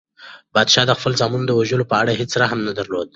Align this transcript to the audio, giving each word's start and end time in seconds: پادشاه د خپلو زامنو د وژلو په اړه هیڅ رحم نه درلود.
پادشاه 0.53 0.85
د 0.87 0.91
خپلو 0.97 1.19
زامنو 1.19 1.45
د 1.47 1.51
وژلو 1.59 1.89
په 1.91 1.95
اړه 2.01 2.11
هیڅ 2.19 2.31
رحم 2.41 2.59
نه 2.67 2.73
درلود. 2.77 3.07